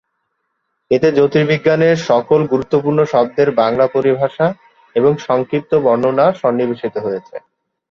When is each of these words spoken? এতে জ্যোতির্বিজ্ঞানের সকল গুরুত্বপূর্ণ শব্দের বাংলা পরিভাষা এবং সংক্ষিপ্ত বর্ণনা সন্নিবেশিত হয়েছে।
এতে 0.91 1.07
জ্যোতির্বিজ্ঞানের 1.11 1.97
সকল 2.09 2.39
গুরুত্বপূর্ণ 2.47 2.99
শব্দের 3.05 3.49
বাংলা 3.61 3.85
পরিভাষা 3.87 4.47
এবং 4.95 5.11
সংক্ষিপ্ত 5.27 5.71
বর্ণনা 5.85 6.25
সন্নিবেশিত 6.41 6.95
হয়েছে। 6.97 7.35